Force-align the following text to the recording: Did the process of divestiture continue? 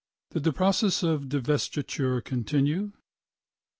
Did 0.31 0.45
the 0.45 0.51
process 0.51 1.03
of 1.03 1.29
divestiture 1.29 2.21
continue? 2.25 2.93